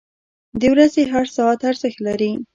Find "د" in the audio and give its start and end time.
0.59-0.61